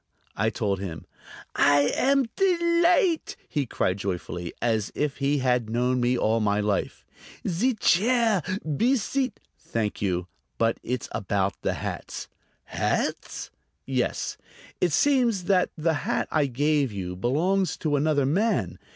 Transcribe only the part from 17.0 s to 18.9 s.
belongs to another man.